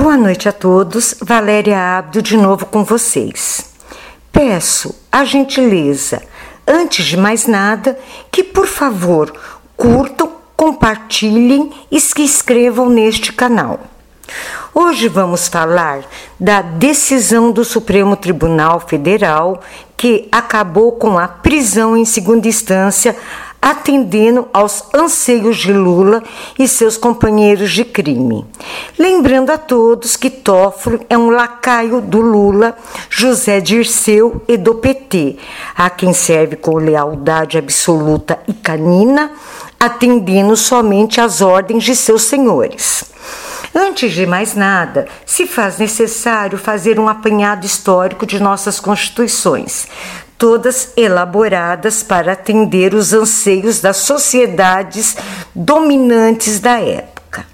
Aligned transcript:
Boa 0.00 0.16
noite 0.16 0.48
a 0.48 0.52
todos, 0.52 1.14
Valéria 1.20 1.98
Abdo 1.98 2.22
de 2.22 2.34
novo 2.34 2.64
com 2.64 2.82
vocês. 2.82 3.66
Peço 4.32 4.94
a 5.12 5.26
gentileza, 5.26 6.22
antes 6.66 7.04
de 7.04 7.18
mais 7.18 7.46
nada, 7.46 7.98
que 8.32 8.42
por 8.42 8.66
favor 8.66 9.30
curtam, 9.76 10.32
compartilhem 10.56 11.70
e 11.92 12.00
se 12.00 12.22
inscrevam 12.22 12.88
neste 12.88 13.30
canal. 13.30 13.78
Hoje 14.72 15.06
vamos 15.06 15.48
falar 15.48 16.00
da 16.38 16.62
decisão 16.62 17.52
do 17.52 17.62
Supremo 17.62 18.16
Tribunal 18.16 18.80
Federal 18.80 19.60
que 19.98 20.26
acabou 20.32 20.92
com 20.92 21.18
a 21.18 21.28
prisão 21.28 21.94
em 21.94 22.06
segunda 22.06 22.48
instância 22.48 23.14
atendendo 23.60 24.48
aos 24.52 24.84
anseios 24.94 25.58
de 25.58 25.72
Lula 25.72 26.22
e 26.58 26.66
seus 26.66 26.96
companheiros 26.96 27.72
de 27.72 27.84
crime. 27.84 28.46
Lembrando 28.98 29.50
a 29.50 29.58
todos 29.58 30.16
que 30.16 30.30
Toffolo 30.30 31.00
é 31.08 31.18
um 31.18 31.30
lacaio 31.30 32.00
do 32.00 32.20
Lula, 32.20 32.76
José 33.08 33.60
Dirceu 33.60 34.42
e 34.48 34.56
do 34.56 34.76
PT, 34.76 35.36
a 35.76 35.90
quem 35.90 36.12
serve 36.12 36.56
com 36.56 36.76
lealdade 36.76 37.58
absoluta 37.58 38.38
e 38.48 38.54
canina, 38.54 39.30
atendendo 39.78 40.56
somente 40.56 41.20
às 41.20 41.40
ordens 41.40 41.84
de 41.84 41.94
seus 41.94 42.22
senhores. 42.22 43.04
Antes 43.74 44.12
de 44.12 44.26
mais 44.26 44.54
nada, 44.54 45.06
se 45.24 45.46
faz 45.46 45.78
necessário 45.78 46.58
fazer 46.58 46.98
um 46.98 47.08
apanhado 47.08 47.64
histórico 47.64 48.26
de 48.26 48.40
nossas 48.40 48.80
constituições, 48.80 49.86
todas 50.40 50.92
elaboradas 50.96 52.02
para 52.02 52.32
atender 52.32 52.94
os 52.94 53.12
anseios 53.12 53.78
das 53.78 53.98
sociedades 53.98 55.14
dominantes 55.54 56.58
da 56.58 56.80
época. 56.80 57.46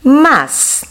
Mas 0.00 0.84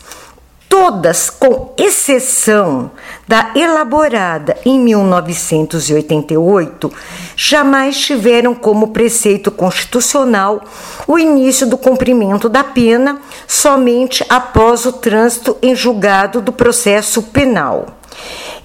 todas, 0.68 1.30
com 1.30 1.74
exceção 1.78 2.92
da 3.26 3.52
elaborada 3.56 4.58
em 4.66 4.78
1988, 4.78 6.92
jamais 7.38 7.98
tiveram 7.98 8.54
como 8.54 8.90
preceito 8.90 9.50
constitucional 9.50 10.62
o 11.08 11.18
início 11.18 11.66
do 11.66 11.78
cumprimento 11.78 12.50
da 12.50 12.66
pena 12.66 13.18
somente 13.48 14.26
após 14.28 14.86
o 14.86 14.92
trânsito 14.92 15.58
em 15.62 15.74
julgado 15.74 16.42
do 16.42 16.52
processo 16.52 17.24
penal. 17.24 17.98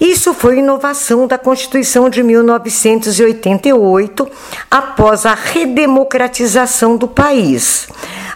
Isso 0.01 0.33
foi 0.35 0.59
inovação 0.59 1.27
da 1.27 1.39
Constituição 1.39 2.11
de 2.11 2.23
1988, 2.23 4.29
após 4.71 5.27
a 5.27 5.35
redemocratização 5.35 6.97
do 6.97 7.09
país, 7.09 7.89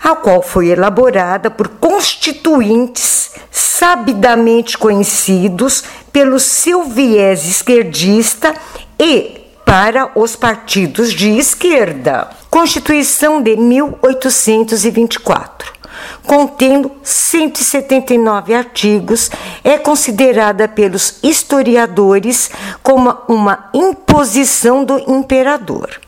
a 0.03 0.15
qual 0.15 0.43
foi 0.43 0.69
elaborada 0.69 1.51
por 1.51 1.69
constituintes 1.69 3.31
sabidamente 3.51 4.79
conhecidos 4.79 5.85
pelo 6.13 6.39
seu 6.39 6.85
viés 6.85 7.47
esquerdista 7.47 8.55
e 8.99 9.39
para 9.65 10.11
os 10.15 10.35
partidos 10.35 11.13
de 11.13 11.39
esquerda. 11.39 12.31
Constituição 12.51 13.43
de 13.43 13.55
1824 13.57 15.78
contendo 16.27 16.91
179 17.03 18.55
artigos, 18.55 19.31
é 19.63 19.79
considerada 19.79 20.69
pelos 20.69 21.19
historiadores 21.23 22.51
como 22.83 23.17
uma 23.29 23.71
imposição 23.75 24.85
do 24.85 24.99
imperador. 25.11 26.01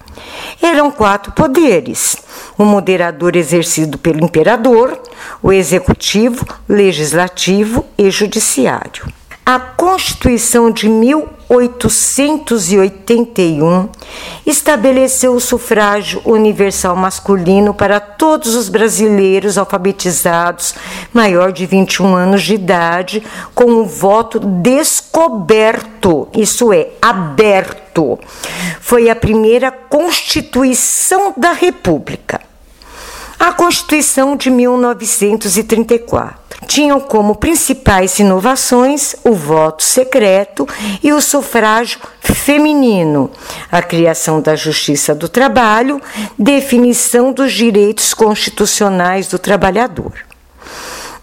Eram 0.60 0.90
quatro 0.90 1.32
poderes: 1.32 2.16
o 2.58 2.64
moderador 2.64 3.36
exercido 3.36 3.98
pelo 3.98 4.24
imperador, 4.24 5.00
o 5.42 5.52
executivo, 5.52 6.46
legislativo 6.68 7.84
e 7.96 8.10
judiciário. 8.10 9.19
A 9.52 9.58
Constituição 9.58 10.70
de 10.70 10.88
1881 10.88 13.88
estabeleceu 14.46 15.34
o 15.34 15.40
sufrágio 15.40 16.22
universal 16.24 16.94
masculino 16.94 17.74
para 17.74 17.98
todos 17.98 18.54
os 18.54 18.68
brasileiros 18.68 19.58
alfabetizados 19.58 20.72
maior 21.12 21.50
de 21.50 21.66
21 21.66 22.14
anos 22.14 22.44
de 22.44 22.54
idade, 22.54 23.24
com 23.52 23.72
o 23.72 23.84
voto 23.84 24.38
descoberto, 24.38 26.28
isso 26.32 26.72
é, 26.72 26.90
aberto. 27.02 28.20
Foi 28.80 29.10
a 29.10 29.16
primeira 29.16 29.72
Constituição 29.72 31.34
da 31.36 31.50
República. 31.50 32.40
A 33.36 33.52
Constituição 33.52 34.36
de 34.36 34.48
1934 34.48 36.39
tinham 36.66 37.00
como 37.00 37.34
principais 37.34 38.18
inovações 38.18 39.14
o 39.24 39.32
voto 39.32 39.82
secreto 39.82 40.68
e 41.02 41.10
o 41.12 41.20
sufrágio 41.20 41.98
feminino, 42.20 43.30
a 43.70 43.82
criação 43.82 44.40
da 44.40 44.56
justiça 44.56 45.14
do 45.14 45.28
trabalho, 45.28 46.00
definição 46.38 47.30
dos 47.32 47.52
direitos 47.52 48.14
constitucionais 48.14 49.28
do 49.28 49.38
trabalhador. 49.38 50.12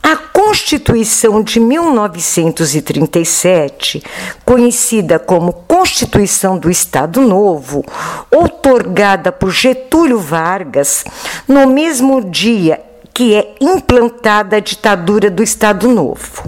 A 0.01 0.15
Constituição 0.15 1.43
de 1.43 1.59
1937, 1.59 4.01
conhecida 4.45 5.19
como 5.19 5.51
Constituição 5.51 6.57
do 6.57 6.71
Estado 6.71 7.19
Novo, 7.21 7.83
outorgada 8.31 9.33
por 9.33 9.51
Getúlio 9.51 10.19
Vargas, 10.19 11.03
no 11.45 11.67
mesmo 11.67 12.23
dia 12.23 12.86
que 13.17 13.33
é 13.33 13.55
implantada 13.59 14.57
a 14.57 14.59
ditadura 14.59 15.31
do 15.31 15.41
Estado 15.41 15.87
Novo. 15.87 16.43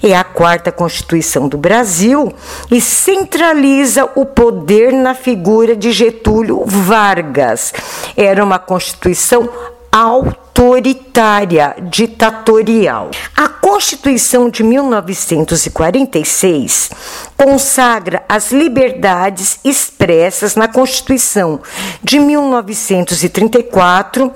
É 0.00 0.16
a 0.16 0.22
quarta 0.22 0.70
Constituição 0.70 1.48
do 1.48 1.58
Brasil 1.58 2.32
e 2.70 2.80
centraliza 2.80 4.08
o 4.14 4.24
poder 4.24 4.92
na 4.92 5.16
figura 5.16 5.74
de 5.74 5.90
Getúlio 5.90 6.62
Vargas. 6.64 7.74
Era 8.16 8.44
uma 8.44 8.60
Constituição 8.60 9.48
autoritária, 9.90 11.74
ditatorial. 11.90 13.10
A 13.36 13.48
Constituição 13.48 14.48
de 14.48 14.62
1946 14.62 16.90
consagra 17.36 18.22
as 18.28 18.52
liberdades 18.52 19.58
expressas 19.64 20.54
na 20.54 20.68
Constituição 20.68 21.60
de 22.00 22.20
1934 22.20 24.32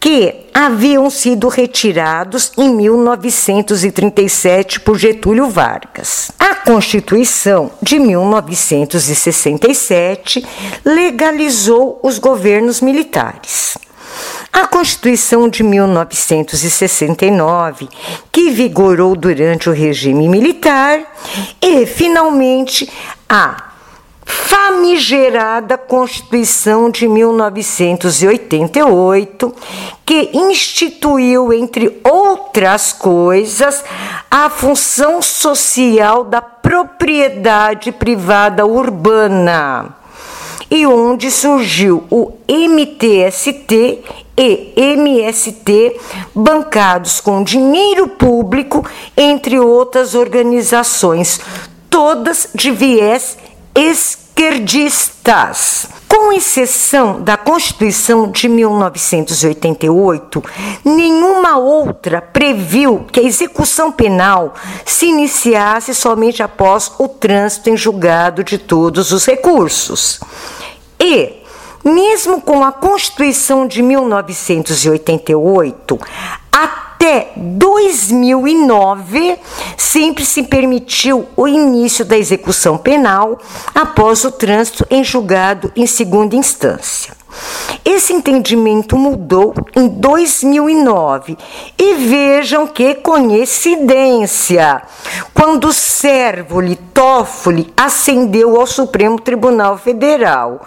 que 0.00 0.46
haviam 0.54 1.10
sido 1.10 1.48
retirados 1.48 2.52
em 2.56 2.70
1937 2.70 4.80
por 4.80 4.98
Getúlio 4.98 5.50
Vargas. 5.50 6.30
A 6.38 6.54
Constituição 6.54 7.70
de 7.82 7.98
1967 7.98 10.46
legalizou 10.84 11.98
os 12.02 12.18
governos 12.18 12.80
militares. 12.80 13.76
A 14.52 14.66
Constituição 14.66 15.48
de 15.48 15.62
1969, 15.62 17.88
que 18.32 18.50
vigorou 18.50 19.14
durante 19.14 19.68
o 19.68 19.72
regime 19.72 20.28
militar, 20.28 21.00
e, 21.60 21.84
finalmente, 21.84 22.90
a 23.28 23.65
famigerada 24.26 25.78
Constituição 25.78 26.90
de 26.90 27.06
1988, 27.06 29.54
que 30.04 30.30
instituiu, 30.34 31.52
entre 31.52 32.00
outras 32.02 32.92
coisas, 32.92 33.84
a 34.28 34.50
função 34.50 35.22
social 35.22 36.24
da 36.24 36.42
propriedade 36.42 37.92
privada 37.92 38.66
urbana. 38.66 39.94
E 40.68 40.84
onde 40.84 41.30
surgiu 41.30 42.02
o 42.10 42.32
MTST 42.48 44.02
e 44.36 44.72
MST, 44.76 45.96
bancados 46.34 47.20
com 47.20 47.44
dinheiro 47.44 48.08
público, 48.08 48.84
entre 49.16 49.60
outras 49.60 50.16
organizações, 50.16 51.40
todas 51.88 52.48
de 52.52 52.72
viés 52.72 53.38
esquerdistas. 53.76 55.88
Com 56.08 56.32
exceção 56.32 57.20
da 57.20 57.36
Constituição 57.36 58.30
de 58.30 58.48
1988, 58.48 60.42
nenhuma 60.84 61.58
outra 61.58 62.22
previu 62.22 63.04
que 63.10 63.18
a 63.20 63.22
execução 63.22 63.92
penal 63.92 64.54
se 64.84 65.06
iniciasse 65.06 65.94
somente 65.94 66.42
após 66.42 66.90
o 66.98 67.06
trânsito 67.08 67.70
em 67.70 67.76
julgado 67.76 68.42
de 68.42 68.56
todos 68.56 69.12
os 69.12 69.26
recursos. 69.26 70.18
E, 70.98 71.42
mesmo 71.84 72.40
com 72.40 72.64
a 72.64 72.72
Constituição 72.72 73.66
de 73.66 73.82
1988, 73.82 75.98
até 76.96 77.32
2009, 77.36 79.38
sempre 79.76 80.24
se 80.24 80.42
permitiu 80.42 81.28
o 81.36 81.46
início 81.46 82.06
da 82.06 82.16
execução 82.16 82.78
penal 82.78 83.38
após 83.74 84.24
o 84.24 84.32
trânsito 84.32 84.86
em 84.90 85.04
julgado 85.04 85.70
em 85.76 85.86
segunda 85.86 86.34
instância. 86.34 87.14
Esse 87.84 88.14
entendimento 88.14 88.96
mudou 88.96 89.52
em 89.76 89.88
2009 89.88 91.36
e 91.78 91.94
vejam 91.94 92.66
que 92.66 92.94
coincidência! 92.94 94.82
Quando 95.34 95.74
Sérvoli 95.74 96.76
Toffoli 96.94 97.70
ascendeu 97.76 98.58
ao 98.58 98.66
Supremo 98.66 99.20
Tribunal 99.20 99.76
Federal 99.76 100.64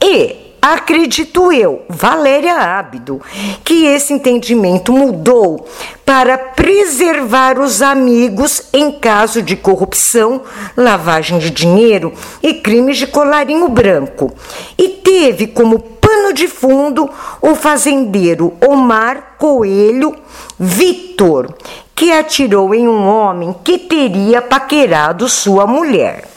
e 0.00 0.43
Acredito 0.66 1.52
eu, 1.52 1.82
Valéria 1.90 2.56
Ábido, 2.56 3.20
que 3.62 3.84
esse 3.84 4.14
entendimento 4.14 4.94
mudou 4.94 5.68
para 6.06 6.38
preservar 6.38 7.58
os 7.58 7.82
amigos 7.82 8.62
em 8.72 8.90
caso 8.92 9.42
de 9.42 9.56
corrupção, 9.56 10.40
lavagem 10.74 11.38
de 11.38 11.50
dinheiro 11.50 12.14
e 12.42 12.54
crimes 12.54 12.96
de 12.96 13.06
colarinho 13.06 13.68
branco. 13.68 14.32
E 14.78 14.88
teve 14.88 15.48
como 15.48 15.78
pano 15.78 16.32
de 16.32 16.48
fundo 16.48 17.10
o 17.42 17.54
fazendeiro 17.54 18.54
Omar 18.66 19.34
Coelho 19.36 20.16
Vitor, 20.58 21.52
que 21.94 22.10
atirou 22.10 22.74
em 22.74 22.88
um 22.88 23.06
homem 23.06 23.54
que 23.62 23.76
teria 23.76 24.40
paquerado 24.40 25.28
sua 25.28 25.66
mulher. 25.66 26.33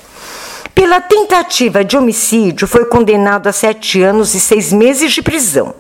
Pela 0.77 1.01
tentativa 1.01 1.83
de 1.83 1.97
homicídio, 1.97 2.67
foi 2.67 2.85
condenado 2.85 3.47
a 3.47 3.51
sete 3.51 4.03
anos 4.03 4.35
e 4.35 4.39
seis 4.39 4.71
meses 4.71 5.11
de 5.11 5.23
prisão. 5.23 5.73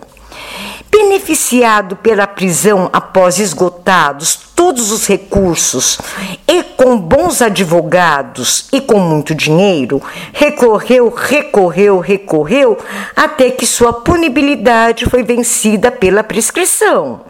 Beneficiado 0.89 1.95
pela 1.95 2.25
prisão 2.25 2.89
após 2.91 3.37
esgotados 3.37 4.39
todos 4.55 4.91
os 4.91 5.05
recursos 5.05 5.99
e 6.47 6.63
com 6.63 6.97
bons 6.97 7.43
advogados 7.43 8.67
e 8.73 8.81
com 8.81 8.99
muito 8.99 9.35
dinheiro, 9.35 10.01
recorreu, 10.33 11.13
recorreu, 11.15 11.99
recorreu 11.99 12.75
até 13.15 13.51
que 13.51 13.67
sua 13.67 13.93
punibilidade 13.93 15.05
foi 15.05 15.21
vencida 15.21 15.91
pela 15.91 16.23
prescrição. 16.23 17.21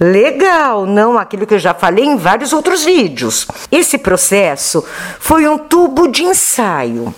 Legal, 0.00 0.86
não 0.86 1.18
aquilo 1.18 1.46
que 1.46 1.54
eu 1.54 1.58
já 1.58 1.74
falei 1.74 2.04
em 2.04 2.16
vários 2.16 2.52
outros 2.52 2.84
vídeos. 2.84 3.46
Esse 3.70 3.98
processo 3.98 4.84
foi 5.20 5.48
um 5.48 5.58
tubo 5.58 6.08
de 6.08 6.24
ensaio. 6.24 7.14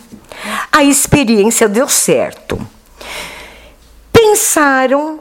A 0.70 0.84
experiência 0.84 1.68
deu 1.68 1.88
certo. 1.88 2.58
Pensaram 4.12 5.20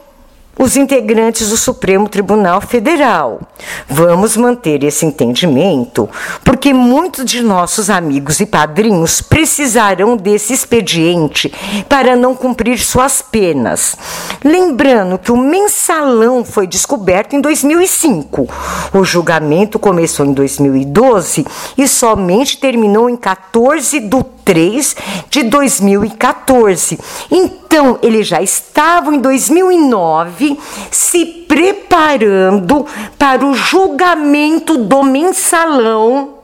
os 0.58 0.78
integrantes 0.78 1.50
do 1.50 1.58
Supremo 1.58 2.08
Tribunal 2.08 2.62
Federal. 2.62 3.42
Vamos 3.88 4.38
manter 4.38 4.84
esse 4.84 5.06
entendimento, 5.06 6.10
porque 6.44 6.74
muitos 6.74 7.26
de 7.26 7.42
nossos 7.42 7.90
amigos 7.90 8.40
e 8.40 8.46
padrinhos 8.46 9.22
precisarão 9.22 10.16
desse 10.16 10.54
expediente 10.54 11.52
para 11.90 12.16
não 12.16 12.36
cumprir 12.36 12.80
suas 12.80 13.22
penas. 13.22 13.96
Lembrando 14.44 15.18
que 15.18 15.32
o 15.32 15.38
mensalão 15.38 16.46
foi 16.46 16.68
descoberto 16.68 17.36
em 17.36 17.42
2005. 17.42 18.48
O 18.94 19.04
julgamento 19.04 19.80
começou 19.80 20.26
em 20.26 20.34
2012 20.34 21.46
e 21.78 21.88
somente 21.88 22.58
terminou 22.58 23.10
em 23.10 23.18
14 23.18 24.00
de 24.00 24.24
3 24.44 24.96
de 25.30 25.44
2014. 25.44 27.00
Então, 27.32 27.98
eles 28.02 28.28
já 28.28 28.42
estavam 28.42 29.14
em 29.14 29.20
2009 29.20 30.43
se 30.92 31.25
preparando 31.48 32.86
para 33.18 33.45
o 33.45 33.54
julgamento 33.54 34.78
do 34.78 35.04
mensalão 35.04 36.36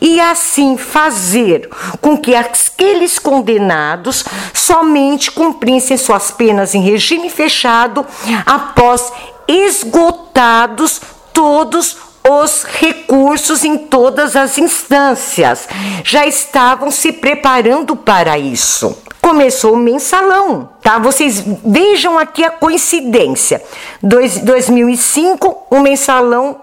e 0.00 0.20
assim 0.20 0.76
fazer 0.76 1.68
com 2.00 2.16
que 2.16 2.34
aqueles 2.34 3.18
condenados 3.18 4.24
somente 4.52 5.30
cumprissem 5.30 5.96
suas 5.96 6.30
penas 6.30 6.74
em 6.74 6.82
regime 6.82 7.30
fechado 7.30 8.04
após 8.44 9.12
esgotados 9.46 11.00
todos 11.32 11.96
os 12.28 12.64
recursos 12.64 13.64
em 13.64 13.76
todas 13.76 14.36
as 14.36 14.58
instâncias. 14.58 15.68
Já 16.04 16.26
estavam 16.26 16.90
se 16.90 17.12
preparando 17.12 17.96
para 17.96 18.38
isso. 18.38 18.96
Começou 19.22 19.74
o 19.74 19.78
mensalão, 19.78 20.68
tá? 20.82 20.98
Vocês 20.98 21.42
vejam 21.64 22.18
aqui 22.18 22.44
a 22.44 22.50
coincidência. 22.50 23.62
Dois, 24.02 24.38
2005, 24.40 25.66
o 25.70 25.80
mensalão 25.80 26.60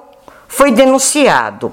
foi 0.49 0.71
denunciado. 0.71 1.71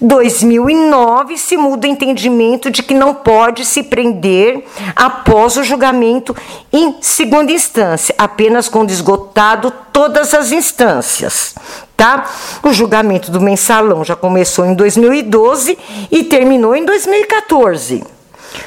2009 0.00 1.36
se 1.38 1.56
muda 1.56 1.88
o 1.88 1.90
entendimento 1.90 2.70
de 2.70 2.82
que 2.82 2.94
não 2.94 3.14
pode 3.14 3.64
se 3.64 3.82
prender 3.82 4.64
após 4.94 5.56
o 5.56 5.64
julgamento 5.64 6.36
em 6.72 6.96
segunda 7.00 7.50
instância, 7.50 8.14
apenas 8.16 8.68
quando 8.68 8.90
esgotado 8.90 9.72
todas 9.92 10.34
as 10.34 10.52
instâncias, 10.52 11.54
tá? 11.96 12.26
O 12.62 12.72
julgamento 12.72 13.32
do 13.32 13.40
mensalão 13.40 14.04
já 14.04 14.14
começou 14.14 14.66
em 14.66 14.74
2012 14.74 15.76
e 16.12 16.22
terminou 16.22 16.76
em 16.76 16.84
2014. 16.84 18.17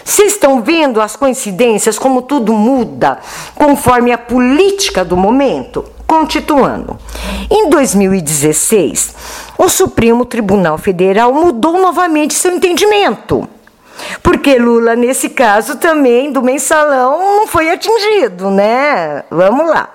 Vocês 0.03 0.33
estão 0.33 0.61
vendo 0.61 1.01
as 1.01 1.15
coincidências, 1.15 1.97
como 1.97 2.21
tudo 2.21 2.53
muda 2.53 3.19
conforme 3.55 4.11
a 4.11 4.17
política 4.17 5.05
do 5.05 5.15
momento? 5.15 5.85
Continuando. 6.05 6.97
Em 7.49 7.69
2016, 7.69 9.15
o 9.57 9.69
Supremo 9.69 10.25
Tribunal 10.25 10.77
Federal 10.77 11.33
mudou 11.33 11.79
novamente 11.79 12.33
seu 12.33 12.51
entendimento. 12.51 13.47
Porque 14.21 14.57
Lula, 14.57 14.95
nesse 14.95 15.29
caso 15.29 15.77
também 15.77 16.31
do 16.31 16.41
mensalão, 16.41 17.19
não 17.37 17.47
foi 17.47 17.69
atingido, 17.69 18.49
né? 18.49 19.23
Vamos 19.29 19.67
lá. 19.67 19.89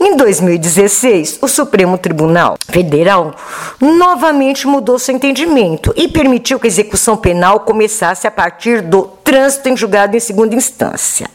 Em 0.00 0.16
2016, 0.16 1.38
o 1.40 1.48
Supremo 1.48 1.96
Tribunal 1.96 2.56
Federal 2.68 3.34
novamente 3.80 4.66
mudou 4.66 4.98
seu 4.98 5.14
entendimento 5.14 5.92
e 5.96 6.08
permitiu 6.08 6.58
que 6.58 6.66
a 6.66 6.68
execução 6.68 7.16
penal 7.16 7.60
começasse 7.60 8.26
a 8.26 8.30
partir 8.30 8.82
do 8.82 9.04
trânsito 9.24 9.68
em 9.68 9.76
julgado 9.76 10.16
em 10.16 10.20
segunda 10.20 10.54
instância. 10.54 11.28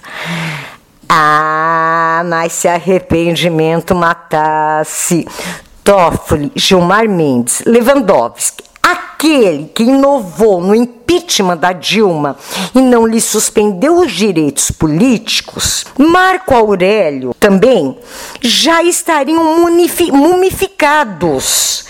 Ah, 1.09 2.23
mas 2.25 2.53
se 2.53 2.67
arrependimento 2.67 3.93
matasse 3.93 5.27
Toffoli, 5.83 6.51
Gilmar 6.55 7.09
Mendes, 7.09 7.63
Lewandowski, 7.65 8.63
aquele 9.21 9.69
que 9.75 9.83
inovou 9.83 10.59
no 10.59 10.73
impeachment 10.73 11.57
da 11.57 11.71
Dilma 11.71 12.35
e 12.73 12.81
não 12.81 13.05
lhe 13.05 13.21
suspendeu 13.21 13.99
os 13.99 14.11
direitos 14.11 14.71
políticos, 14.71 15.85
Marco 15.95 16.55
Aurélio 16.55 17.35
também 17.39 17.95
já 18.41 18.81
estariam 18.81 19.43
mumificados, 20.11 21.85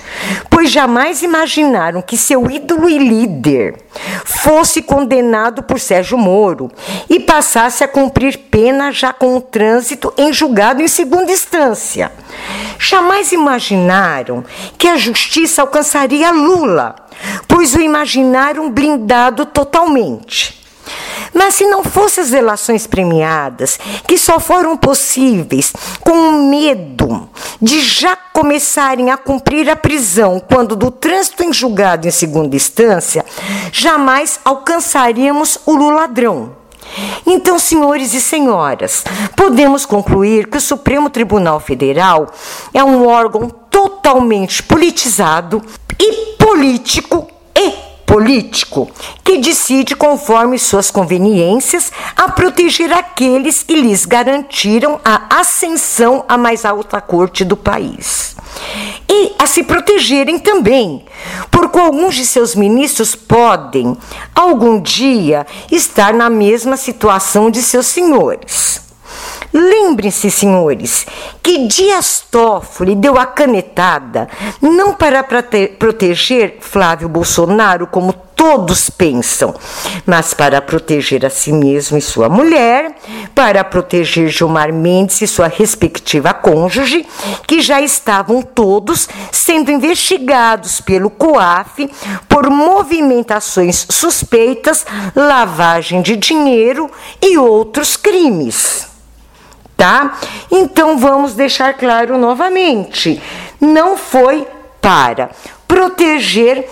pois 0.62 0.70
jamais 0.70 1.24
imaginaram 1.24 2.04
que 2.04 2.16
seu 2.16 2.48
ídolo 2.48 2.88
e 2.88 3.00
líder 3.00 3.78
fosse 4.24 4.84
condenado 4.84 5.64
por 5.64 5.80
Sérgio 5.80 6.20
Moro 6.20 6.70
e 7.10 7.20
passasse 7.20 7.84
a 7.84 7.88
cumprir 7.88 8.38
pena 8.38 8.92
já 8.92 9.12
com 9.12 9.36
o 9.36 9.42
trânsito 9.42 10.14
em 10.16 10.32
julgado 10.32 10.84
em 10.84 10.88
segunda 10.88 11.32
instância. 11.32 12.12
Jamais 12.78 13.32
imaginaram 13.32 14.46
que 14.78 14.88
a 14.88 14.98
justiça 14.98 15.64
alcançaria 15.64 16.30
Lula, 16.30 16.96
pois 17.48 17.74
o 17.74 17.82
imaginaram 17.82 18.70
blindado 18.70 19.48
totalmente. 19.48 20.62
Mas 21.34 21.56
se 21.56 21.66
não 21.66 21.84
fossem 21.84 22.24
as 22.24 22.32
relações 22.32 22.86
premiadas, 22.86 23.80
que 24.08 24.18
só 24.18 24.40
foram 24.40 24.76
possíveis 24.76 25.74
com 26.02 26.12
o 26.12 26.50
medo 26.50 27.30
de 27.62 27.80
já 27.82 28.16
começarem 28.16 29.12
a 29.12 29.18
cumprir 29.18 29.70
a 29.70 29.76
prisão 29.76 30.40
quando 30.40 30.76
do 30.76 30.92
trânsito 30.92 31.44
em 31.44 31.54
julgado 31.54 32.08
em 32.08 32.12
segunda 32.12 32.56
instância, 32.56 33.26
jamais 33.72 34.40
alcançaríamos 34.44 35.60
o 35.66 35.74
Luladrão. 35.74 36.62
Então, 37.26 37.58
senhores 37.58 38.14
e 38.14 38.22
senhoras, 38.22 39.04
podemos 39.36 39.86
concluir 39.86 40.48
que 40.48 40.58
o 40.58 40.62
Supremo 40.62 41.10
Tribunal 41.10 41.60
Federal 41.60 42.28
é 42.74 42.84
um 42.84 43.08
órgão 43.08 43.50
totalmente 43.50 44.62
politizado 44.64 45.62
e 46.00 46.36
político 46.36 47.28
político 48.12 48.92
que 49.24 49.38
decide 49.38 49.96
conforme 49.96 50.60
suas 50.60 50.92
conveniências 50.92 51.94
a 52.18 52.28
proteger 52.30 52.92
aqueles 52.92 53.64
que 53.64 53.74
lhes 53.74 54.06
garantiram 54.06 55.00
a 55.06 55.40
ascensão 55.40 56.26
à 56.28 56.38
mais 56.38 56.66
alta 56.66 57.00
corte 57.00 57.46
do 57.46 57.56
país. 57.56 58.36
E 59.08 59.34
a 59.40 59.48
se 59.48 59.64
protegerem 59.64 60.40
também, 60.40 61.06
porque 61.50 61.80
alguns 61.80 62.16
de 62.16 62.26
seus 62.26 62.54
ministros 62.54 63.16
podem, 63.16 63.96
algum 64.36 64.82
dia, 64.82 65.48
estar 65.72 66.14
na 66.14 66.30
mesma 66.30 66.76
situação 66.76 67.50
de 67.50 67.62
seus 67.62 67.86
senhores. 67.86 68.91
Lembrem-se, 69.54 70.32
senhores, 70.32 71.06
que 71.44 71.68
Dias 71.68 72.24
Toffoli 72.32 72.96
deu 72.96 73.18
a 73.18 73.26
canetada 73.26 74.30
não 74.62 74.94
para 74.94 75.24
proteger 75.24 76.58
Flávio 76.62 77.10
Bolsonaro, 77.10 77.86
como 77.88 78.14
todos 78.42 78.90
pensam, 78.90 79.54
mas 80.04 80.34
para 80.34 80.60
proteger 80.62 81.24
a 81.26 81.30
si 81.30 81.54
mesmo 81.54 81.96
e 81.96 82.02
sua 82.02 82.28
mulher, 82.28 82.96
para 83.36 83.64
proteger 83.64 84.30
Gilmar 84.30 84.74
Mendes 84.74 85.22
e 85.22 85.28
sua 85.28 85.48
respectiva 85.48 86.34
cônjuge, 86.34 87.06
que 87.46 87.62
já 87.62 87.80
estavam 87.82 88.42
todos 88.42 89.08
sendo 89.32 89.70
investigados 89.70 90.82
pelo 90.82 91.12
COAF 91.12 91.88
por 92.28 92.50
movimentações 92.50 93.86
suspeitas, 93.88 94.88
lavagem 95.16 96.02
de 96.02 96.16
dinheiro 96.16 96.90
e 97.22 97.38
outros 97.38 97.96
crimes. 97.96 98.91
Tá? 99.82 100.20
Então 100.52 101.00
vamos 101.00 101.34
deixar 101.34 101.74
claro 101.74 102.16
novamente: 102.16 103.20
não 103.60 103.98
foi 103.98 104.48
para 104.80 105.32
proteger 105.68 106.70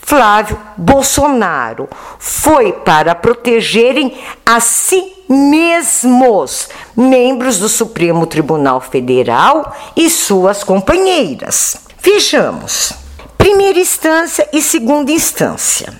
Flávio 0.00 0.56
Bolsonaro. 0.76 1.88
Foi 2.16 2.72
para 2.72 3.12
protegerem 3.12 4.16
a 4.46 4.60
si 4.60 5.02
mesmos, 5.28 6.68
membros 6.96 7.58
do 7.58 7.68
Supremo 7.68 8.24
Tribunal 8.24 8.80
Federal 8.80 9.76
e 9.96 10.08
suas 10.08 10.62
companheiras. 10.62 11.78
Vejamos. 12.00 12.92
Primeira 13.36 13.80
instância 13.80 14.48
e 14.52 14.62
segunda 14.62 15.10
instância. 15.10 15.92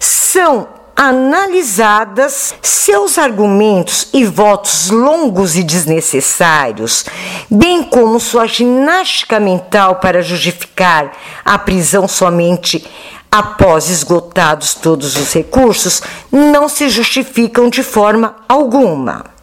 São 0.00 0.77
analisadas 1.00 2.52
seus 2.60 3.18
argumentos 3.18 4.08
e 4.12 4.24
votos 4.24 4.90
longos 4.90 5.54
e 5.54 5.62
desnecessários, 5.62 7.04
bem 7.48 7.84
como 7.84 8.18
sua 8.18 8.48
ginástica 8.48 9.38
mental 9.38 10.00
para 10.00 10.20
justificar 10.20 11.12
a 11.44 11.56
prisão 11.56 12.08
somente 12.08 12.84
após 13.30 13.88
esgotados 13.88 14.74
todos 14.74 15.16
os 15.16 15.32
recursos, 15.32 16.02
não 16.32 16.68
se 16.68 16.88
justificam 16.88 17.70
de 17.70 17.84
forma 17.84 18.34
alguma 18.48 19.37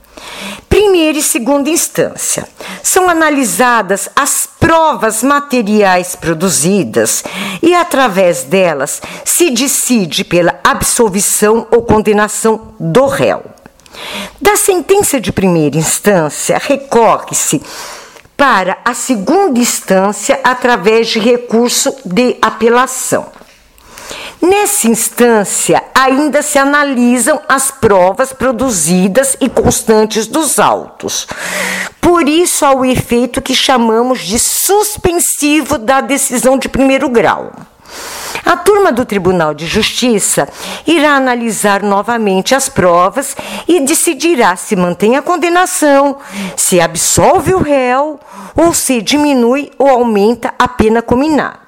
primeira 0.75 1.17
e 1.17 1.21
segunda 1.21 1.69
instância. 1.69 2.45
São 2.83 3.07
analisadas 3.09 4.09
as 4.13 4.45
provas 4.59 5.23
materiais 5.23 6.17
produzidas 6.17 7.23
e, 7.63 7.73
através 7.73 8.43
delas, 8.43 9.01
se 9.23 9.51
decide 9.51 10.25
pela 10.25 10.59
absolvição 10.61 11.65
ou 11.71 11.83
condenação 11.83 12.73
do 12.77 13.05
réu. 13.05 13.41
Da 14.41 14.57
sentença 14.57 15.17
de 15.17 15.31
primeira 15.31 15.77
instância, 15.77 16.59
recorre-se 16.61 17.63
para 18.35 18.77
a 18.83 18.93
segunda 18.93 19.57
instância 19.57 20.41
através 20.43 21.07
de 21.07 21.19
recurso 21.19 21.95
de 22.03 22.35
apelação. 22.41 23.27
Nessa 24.47 24.87
instância, 24.87 25.81
ainda 25.95 26.43
se 26.43 26.59
analisam 26.59 27.41
as 27.49 27.71
provas 27.71 28.31
produzidas 28.31 29.35
e 29.41 29.49
constantes 29.49 30.27
dos 30.27 30.59
autos. 30.59 31.25
Por 31.99 32.29
isso, 32.29 32.63
há 32.63 32.71
o 32.71 32.85
efeito 32.85 33.41
que 33.41 33.55
chamamos 33.55 34.19
de 34.19 34.37
suspensivo 34.37 35.79
da 35.79 35.99
decisão 35.99 36.59
de 36.59 36.69
primeiro 36.69 37.09
grau. 37.09 37.53
A 38.45 38.55
turma 38.55 38.91
do 38.91 39.03
Tribunal 39.03 39.55
de 39.55 39.65
Justiça 39.65 40.47
irá 40.85 41.15
analisar 41.15 41.81
novamente 41.81 42.53
as 42.53 42.69
provas 42.69 43.35
e 43.67 43.79
decidirá 43.79 44.55
se 44.55 44.75
mantém 44.75 45.17
a 45.17 45.23
condenação, 45.23 46.17
se 46.55 46.79
absolve 46.79 47.55
o 47.55 47.63
réu 47.63 48.19
ou 48.55 48.75
se 48.75 49.01
diminui 49.01 49.71
ou 49.79 49.89
aumenta 49.89 50.53
a 50.59 50.67
pena 50.67 51.01
combinada. 51.01 51.64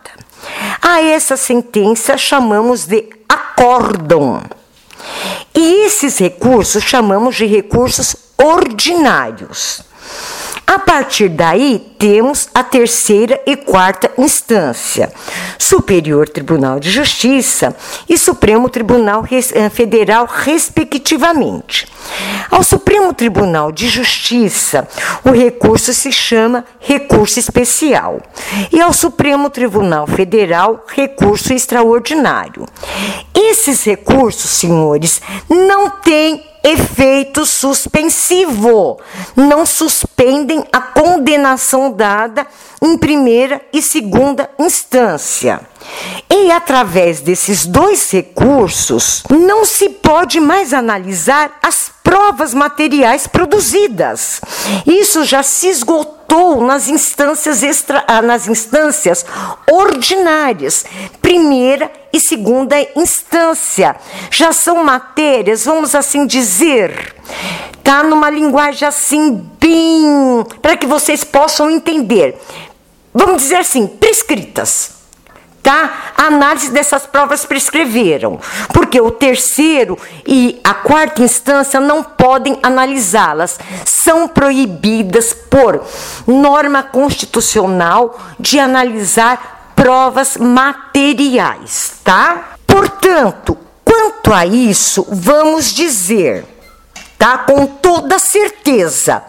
A 0.81 1.01
essa 1.01 1.37
sentença 1.37 2.17
chamamos 2.17 2.85
de 2.85 3.09
acórdão. 3.27 4.41
E 5.53 5.85
esses 5.85 6.17
recursos 6.17 6.83
chamamos 6.83 7.35
de 7.35 7.45
recursos 7.45 8.15
ordinários. 8.37 9.81
A 10.65 10.79
partir 10.79 11.29
daí, 11.29 11.95
temos 11.97 12.47
a 12.53 12.63
terceira 12.63 13.41
e 13.45 13.55
quarta 13.55 14.11
instância, 14.17 15.11
Superior 15.57 16.29
Tribunal 16.29 16.79
de 16.79 16.89
Justiça 16.89 17.75
e 18.07 18.17
Supremo 18.17 18.69
Tribunal 18.69 19.25
eh, 19.31 19.69
Federal, 19.69 20.25
respectivamente. 20.25 21.87
Ao 22.49 22.63
Supremo 22.63 23.13
Tribunal 23.13 23.71
de 23.71 23.87
Justiça, 23.87 24.87
o 25.23 25.31
recurso 25.31 25.93
se 25.93 26.11
chama 26.11 26.65
recurso 26.79 27.39
especial, 27.39 28.21
e 28.71 28.81
ao 28.81 28.93
Supremo 28.93 29.49
Tribunal 29.49 30.07
Federal, 30.07 30.85
recurso 30.87 31.53
extraordinário. 31.53 32.65
Esses 33.33 33.83
recursos, 33.83 34.49
senhores, 34.51 35.21
não 35.49 35.89
têm 35.89 36.43
efeito 36.63 37.45
suspensivo. 37.45 38.99
Não 39.35 39.65
suspendem 39.65 40.63
a 40.71 40.81
condenação 40.81 41.86
dada 41.91 42.45
em 42.81 42.97
primeira 42.97 43.61
e 43.73 43.81
segunda 43.81 44.49
instância. 44.59 45.61
E 46.29 46.51
através 46.51 47.21
desses 47.21 47.65
dois 47.65 48.11
recursos, 48.11 49.23
não 49.29 49.65
se 49.65 49.89
pode 49.89 50.39
mais 50.39 50.73
analisar 50.73 51.57
as 51.61 51.89
provas 52.03 52.53
materiais 52.53 53.27
produzidas. 53.27 54.41
Isso 54.85 55.23
já 55.23 55.43
se 55.43 55.67
esgotou 55.67 56.16
nas 56.61 56.87
instâncias 56.87 57.63
extra, 57.63 58.03
ah, 58.07 58.21
nas 58.21 58.47
instâncias 58.47 59.25
ordinárias, 59.71 60.85
primeira 61.21 61.91
e 62.11 62.19
segunda 62.19 62.75
instância. 62.95 63.95
Já 64.29 64.51
são 64.51 64.83
matérias, 64.83 65.65
vamos 65.65 65.95
assim 65.95 66.25
dizer, 66.25 67.15
tá 67.83 68.03
numa 68.03 68.29
linguagem 68.29 68.87
assim 68.87 69.33
bem 69.59 70.45
para 70.61 70.75
que 70.75 70.85
vocês 70.85 71.23
possam 71.23 71.69
entender. 71.69 72.37
Vamos 73.13 73.43
dizer 73.43 73.57
assim, 73.57 73.87
prescritas 73.87 74.96
tá? 75.67 76.13
A 76.15 76.27
análise 76.27 76.71
dessas 76.71 77.05
provas 77.05 77.43
prescreveram, 77.43 78.39
porque 78.73 79.01
o 79.01 79.11
terceiro 79.11 79.99
e 80.25 80.61
a 80.63 80.73
quarta 80.73 81.21
instância 81.21 81.77
não 81.81 82.01
podem 82.01 82.57
analisá-las, 82.63 83.59
são 83.83 84.29
proibidas 84.29 85.33
por 85.33 85.83
norma 86.25 86.83
constitucional 86.83 88.17
de 88.39 88.57
analisar 88.57 89.73
provas 89.75 90.37
materiais, 90.37 91.95
tá? 92.01 92.51
Portanto, 92.65 93.57
quanto 93.83 94.33
a 94.33 94.45
isso, 94.45 95.05
vamos 95.11 95.73
dizer 95.73 96.45
tá? 97.17 97.37
Com 97.39 97.65
toda 97.65 98.19
certeza. 98.19 99.23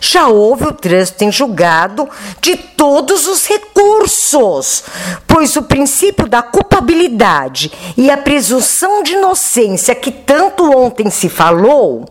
Já 0.00 0.28
houve 0.28 0.64
o 0.64 0.72
trânsito 0.72 1.24
em 1.24 1.32
julgado 1.32 2.08
de 2.40 2.56
todos 2.56 3.26
os 3.28 3.46
recursos, 3.46 4.82
pois 5.26 5.54
o 5.56 5.62
princípio 5.62 6.26
da 6.28 6.42
culpabilidade 6.42 7.72
e 7.96 8.10
a 8.10 8.16
presunção 8.16 9.02
de 9.02 9.14
inocência 9.14 9.94
que 9.94 10.10
tanto 10.10 10.64
ontem 10.76 11.08
se 11.08 11.28
falou 11.28 12.04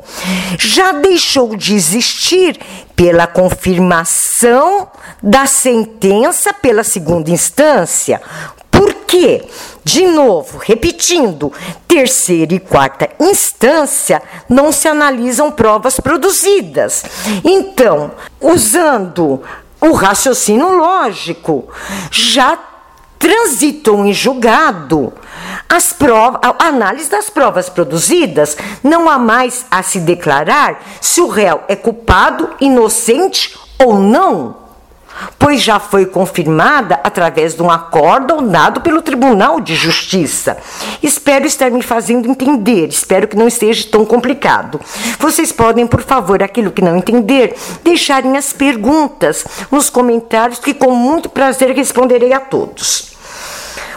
já 0.57 0.93
deixou 0.93 1.55
de 1.55 1.75
existir 1.75 2.59
pela 2.95 3.27
confirmação 3.27 4.87
da 5.21 5.45
sentença 5.45 6.53
pela 6.53 6.83
segunda 6.83 7.29
instância, 7.29 8.21
porque, 8.69 9.43
de 9.83 10.05
novo, 10.05 10.59
repetindo, 10.59 11.51
terceira 11.87 12.53
e 12.53 12.59
quarta 12.59 13.09
instância 13.19 14.21
não 14.47 14.71
se 14.71 14.87
analisam 14.87 15.51
provas 15.51 15.99
produzidas. 15.99 17.03
Então, 17.43 18.11
usando 18.39 19.41
o 19.79 19.93
raciocínio 19.93 20.69
lógico, 20.77 21.67
já 22.11 22.59
transitam 23.17 24.05
em 24.05 24.13
julgado 24.13 25.13
as 25.67 25.93
provas, 25.93 26.39
a 26.43 26.67
análise 26.67 27.09
das 27.09 27.29
provas 27.29 27.69
produzidas, 27.69 28.57
não 28.83 29.09
há 29.09 29.17
mais 29.17 29.65
a 29.71 29.81
se 29.81 29.99
declarar 29.99 30.83
se 30.99 31.21
o 31.21 31.27
réu 31.27 31.61
é 31.67 31.75
culpado, 31.75 32.49
inocente 32.59 33.57
ou 33.79 33.97
não 33.97 34.60
pois 35.37 35.61
já 35.61 35.79
foi 35.79 36.05
confirmada 36.05 36.99
através 37.03 37.55
de 37.55 37.61
um 37.61 37.69
acórdão 37.69 38.47
dado 38.47 38.81
pelo 38.81 39.01
Tribunal 39.01 39.59
de 39.59 39.75
Justiça. 39.75 40.57
Espero 41.01 41.45
estar 41.45 41.69
me 41.71 41.81
fazendo 41.81 42.29
entender, 42.29 42.87
espero 42.87 43.27
que 43.27 43.37
não 43.37 43.47
esteja 43.47 43.87
tão 43.89 44.05
complicado. 44.05 44.79
Vocês 45.19 45.51
podem, 45.51 45.85
por 45.87 46.01
favor, 46.01 46.41
aquilo 46.41 46.71
que 46.71 46.81
não 46.81 46.97
entender, 46.97 47.55
deixarem 47.83 48.37
as 48.37 48.53
perguntas 48.53 49.45
nos 49.71 49.89
comentários 49.89 50.59
que 50.59 50.73
com 50.73 50.91
muito 50.91 51.29
prazer 51.29 51.71
responderei 51.71 52.33
a 52.33 52.39
todos. 52.39 53.10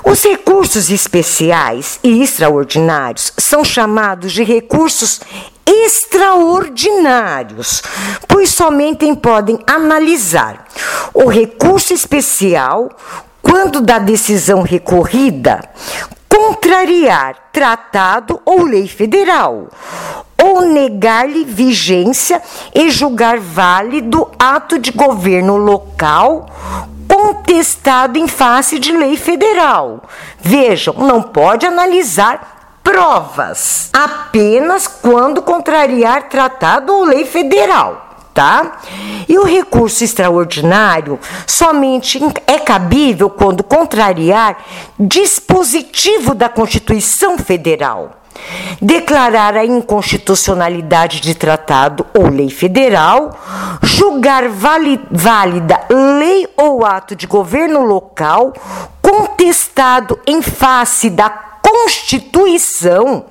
Os 0.04 0.22
recursos 0.22 0.90
especiais 0.90 1.98
e 2.04 2.22
extraordinários 2.22 3.32
são 3.38 3.64
chamados 3.64 4.32
de 4.32 4.44
recursos 4.44 5.22
extraordinários, 5.66 7.82
pois 8.28 8.50
somente 8.50 9.10
podem 9.16 9.58
analisar 9.66 10.66
o 11.14 11.26
recurso 11.26 11.94
especial 11.94 12.90
quando 13.40 13.80
da 13.80 13.98
decisão 13.98 14.60
recorrida 14.62 15.62
contrariar 16.28 17.50
tratado 17.52 18.40
ou 18.44 18.64
lei 18.64 18.88
federal, 18.88 19.68
ou 20.42 20.62
negar-lhe 20.62 21.44
vigência 21.44 22.42
e 22.74 22.90
julgar 22.90 23.38
válido 23.38 24.28
ato 24.38 24.78
de 24.78 24.90
governo 24.90 25.56
local 25.56 26.46
contestado 27.54 28.18
em 28.18 28.26
face 28.26 28.80
de 28.80 28.92
lei 28.92 29.16
federal. 29.16 30.02
Vejam, 30.40 30.94
não 30.94 31.22
pode 31.22 31.64
analisar 31.64 32.80
provas, 32.82 33.90
apenas 33.92 34.88
quando 34.88 35.40
contrariar 35.40 36.28
tratado 36.28 36.92
ou 36.92 37.04
lei 37.04 37.24
federal 37.24 38.02
tá? 38.34 38.80
E 39.28 39.38
o 39.38 39.44
recurso 39.44 40.02
extraordinário 40.02 41.20
somente 41.46 42.18
é 42.48 42.58
cabível 42.58 43.30
quando 43.30 43.62
contrariar 43.62 44.58
dispositivo 44.98 46.34
da 46.34 46.48
Constituição 46.48 47.38
Federal. 47.38 48.23
Declarar 48.80 49.56
a 49.56 49.64
inconstitucionalidade 49.64 51.20
de 51.20 51.34
tratado 51.34 52.06
ou 52.12 52.28
lei 52.28 52.50
federal, 52.50 53.38
julgar 53.82 54.48
válida 54.48 55.80
lei 55.90 56.48
ou 56.56 56.84
ato 56.84 57.14
de 57.14 57.26
governo 57.26 57.82
local 57.84 58.52
contestado 59.00 60.18
em 60.26 60.42
face 60.42 61.10
da 61.10 61.30
Constituição 61.30 63.24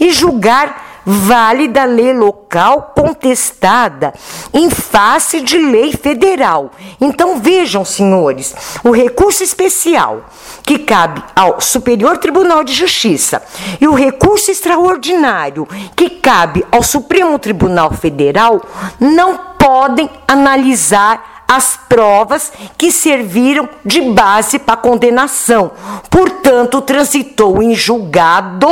e 0.00 0.10
julgar 0.10 0.85
válida 1.06 1.84
lei 1.84 2.12
local 2.12 2.92
contestada 2.96 4.12
em 4.52 4.68
face 4.68 5.40
de 5.40 5.56
lei 5.56 5.92
federal. 5.92 6.72
Então 7.00 7.38
vejam, 7.38 7.84
senhores, 7.84 8.54
o 8.82 8.90
recurso 8.90 9.44
especial 9.44 10.24
que 10.64 10.80
cabe 10.80 11.22
ao 11.36 11.60
Superior 11.60 12.18
Tribunal 12.18 12.64
de 12.64 12.72
Justiça 12.72 13.40
e 13.80 13.86
o 13.86 13.94
recurso 13.94 14.50
extraordinário 14.50 15.68
que 15.94 16.10
cabe 16.10 16.66
ao 16.72 16.82
Supremo 16.82 17.38
Tribunal 17.38 17.92
Federal 17.92 18.60
não 18.98 19.38
podem 19.56 20.10
analisar 20.26 21.35
as 21.46 21.78
provas 21.88 22.52
que 22.76 22.90
serviram 22.90 23.68
de 23.84 24.00
base 24.00 24.58
para 24.58 24.74
a 24.74 24.78
condenação. 24.78 25.72
Portanto, 26.10 26.82
transitou 26.82 27.62
em 27.62 27.74
julgado, 27.74 28.68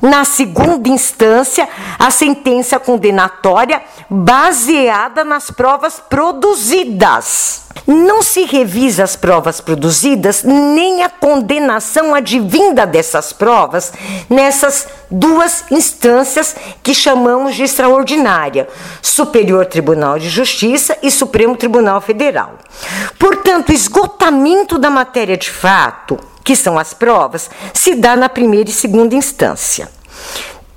na 0.00 0.24
segunda 0.24 0.88
instância, 0.88 1.68
a 1.98 2.10
sentença 2.10 2.78
condenatória 2.78 3.82
baseada 4.10 5.24
nas 5.24 5.50
provas 5.50 6.00
produzidas. 6.00 7.62
Não 7.86 8.22
se 8.22 8.44
revisa 8.44 9.04
as 9.04 9.16
provas 9.16 9.60
produzidas, 9.60 10.44
nem 10.44 11.02
a 11.02 11.08
condenação 11.08 12.14
advinda 12.14 12.86
dessas 12.86 13.32
provas 13.32 13.92
nessas 14.28 14.86
duas 15.12 15.64
instâncias 15.70 16.56
que 16.82 16.94
chamamos 16.94 17.54
de 17.54 17.62
extraordinária: 17.62 18.68
Superior 19.00 19.66
Tribunal 19.66 20.18
de 20.18 20.28
Justiça 20.28 20.96
e 21.02 21.10
Supremo 21.10 21.56
Tribunal 21.56 22.00
Federal. 22.00 22.58
Portanto, 23.18 23.72
esgotamento 23.72 24.78
da 24.78 24.90
matéria 24.90 25.36
de 25.36 25.50
fato, 25.50 26.18
que 26.42 26.56
são 26.56 26.78
as 26.78 26.94
provas, 26.94 27.50
se 27.74 27.94
dá 27.94 28.16
na 28.16 28.28
primeira 28.28 28.70
e 28.70 28.72
segunda 28.72 29.14
instância. 29.14 29.88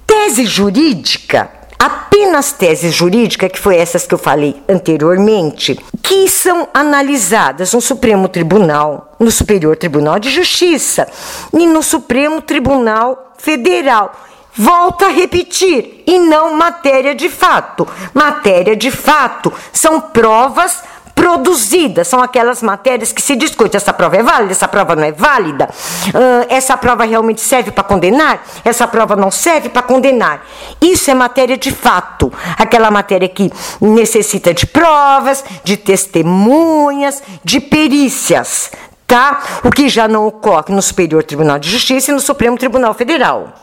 Tese 0.06 0.46
jurídica 0.46 1.50
apenas 1.78 2.52
tese 2.52 2.90
jurídica, 2.90 3.50
que 3.50 3.60
foi 3.60 3.78
essas 3.78 4.08
que 4.08 4.14
eu 4.14 4.18
falei 4.18 4.62
anteriormente, 4.68 5.80
que 6.02 6.28
são 6.28 6.68
analisadas 6.74 7.74
no 7.74 7.82
Supremo 7.82 8.28
Tribunal, 8.28 9.16
no 9.20 9.30
Superior 9.30 9.76
Tribunal 9.76 10.18
de 10.18 10.30
Justiça 10.30 11.08
e 11.54 11.68
no 11.68 11.84
Supremo 11.84 12.42
Tribunal 12.42 13.34
Federal. 13.46 14.12
Volto 14.56 15.06
a 15.06 15.10
repetir, 15.10 16.04
e 16.08 16.18
não 16.18 16.56
matéria 16.56 17.14
de 17.14 17.30
fato. 17.30 17.88
Matéria 18.12 18.76
de 18.76 18.90
fato 18.90 19.54
são 19.72 20.02
provas 20.02 20.82
produzidas. 21.16 22.08
São 22.08 22.22
aquelas 22.22 22.62
matérias 22.62 23.12
que 23.12 23.22
se 23.22 23.36
discute: 23.36 23.78
essa 23.78 23.94
prova 23.94 24.18
é 24.18 24.22
válida, 24.22 24.52
essa 24.52 24.68
prova 24.68 24.96
não 24.96 25.04
é 25.04 25.12
válida, 25.12 25.70
uh, 26.10 26.46
essa 26.50 26.76
prova 26.76 27.06
realmente 27.06 27.42
serve 27.42 27.72
para 27.72 27.84
condenar, 27.84 28.44
essa 28.64 28.86
prova 28.86 29.16
não 29.16 29.32
serve 29.32 29.70
para 29.70 29.82
condenar. 29.82 30.46
Isso 30.82 31.10
é 31.10 31.14
matéria 31.14 31.58
de 31.58 31.72
fato, 31.72 32.32
aquela 32.58 32.92
matéria 32.92 33.30
que 33.30 33.52
necessita 33.80 34.54
de 34.54 34.68
provas, 34.68 35.44
de 35.64 35.78
testemunhas, 35.78 37.24
de 37.44 37.60
perícias. 37.62 38.72
Tá? 39.08 39.44
O 39.64 39.70
que 39.70 39.88
já 39.88 40.08
não 40.08 40.28
ocorre 40.28 40.74
no 40.74 40.82
Superior 40.82 41.24
Tribunal 41.24 41.60
de 41.60 41.70
Justiça 41.70 42.12
e 42.12 42.14
no 42.14 42.20
Supremo 42.20 42.58
Tribunal 42.58 42.94
Federal, 42.94 43.54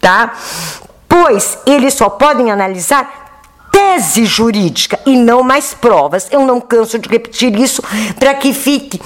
tá? 0.00 0.32
Pois 1.08 1.58
eles 1.66 1.94
só 1.94 2.08
podem 2.08 2.50
analisar 2.50 3.22
tese 3.72 4.26
jurídica 4.26 5.00
e 5.04 5.16
não 5.16 5.42
mais 5.42 5.74
provas. 5.74 6.28
Eu 6.30 6.46
não 6.46 6.60
canso 6.60 6.98
de 6.98 7.08
repetir 7.08 7.58
isso 7.58 7.82
para 8.18 8.34
que 8.34 8.52
fique 8.52 9.00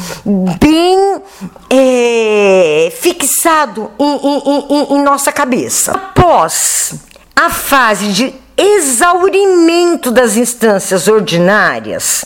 bem 0.61 1.23
é, 1.71 2.93
fixado 3.01 3.91
em, 3.99 4.17
em, 4.17 4.67
em, 4.71 4.97
em 4.97 5.03
nossa 5.03 5.33
cabeça. 5.33 5.93
Após 5.93 6.95
a 7.35 7.49
fase 7.49 8.09
de 8.09 8.35
exaurimento 8.57 10.11
das 10.11 10.37
instâncias 10.37 11.07
ordinárias, 11.09 12.25